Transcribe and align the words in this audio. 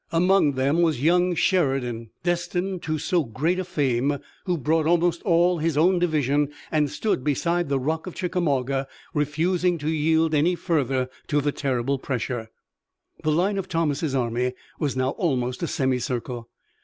Among 0.11 0.53
them 0.53 0.81
was 0.81 1.03
young 1.03 1.35
Sheridan, 1.35 2.09
destined 2.23 2.81
to 2.81 2.97
so 2.97 3.23
great 3.23 3.59
a 3.59 3.63
fame, 3.63 4.17
who 4.45 4.57
brought 4.57 4.87
almost 4.87 5.21
all 5.21 5.59
his 5.59 5.77
own 5.77 5.99
division 5.99 6.49
and 6.71 6.89
stood 6.89 7.23
beside 7.23 7.69
the 7.69 7.77
Rock 7.79 8.07
of 8.07 8.15
Chickamauga, 8.15 8.87
refusing 9.13 9.77
to 9.77 9.87
yield 9.89 10.33
any 10.33 10.55
further 10.55 11.07
to 11.27 11.39
the 11.39 11.51
terrible 11.51 11.99
pressure. 11.99 12.49
The 13.23 13.31
line 13.31 13.59
of 13.59 13.69
Thomas' 13.69 14.15
army 14.15 14.53
was 14.79 14.97
now 14.97 15.09
almost 15.11 15.61
a 15.61 15.67
semicircle. 15.67 16.49